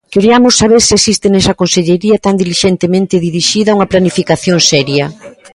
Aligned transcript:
Queriamos 0.13 0.53
saber 0.61 0.81
se 0.87 0.93
existe 0.99 1.27
nesa 1.29 1.57
consellería 1.61 2.17
tan 2.25 2.35
dilixentemente 2.41 3.23
dirixida 3.27 3.75
unha 3.77 3.89
planificación 3.91 4.57
seria. 4.71 5.05